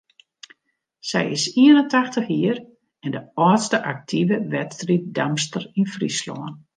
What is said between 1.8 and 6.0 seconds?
en tachtich jier en de âldste aktive wedstriiddamster yn